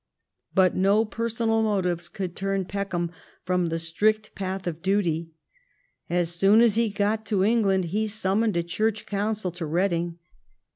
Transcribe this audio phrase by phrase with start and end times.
[0.55, 3.11] But no personal motives could turn Peckham
[3.45, 5.29] from the strict })ath of duty.
[6.09, 10.17] As soon as he got to England he sum moned a Church council to Reading.